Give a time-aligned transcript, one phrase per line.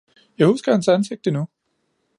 [0.37, 1.47] Jeg husker hans ansigt endnu